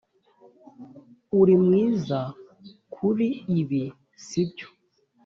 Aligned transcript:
uri 1.39 1.55
mwiza 1.65 2.19
kuri 2.93 3.27
ibi, 3.59 3.83
si 4.25 4.41
byo? 4.49 4.67